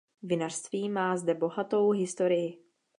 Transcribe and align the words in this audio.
Vinařství 0.23 0.89
má 0.89 1.17
zde 1.17 1.33
bohatou 1.33 1.91
historii. 1.91 2.61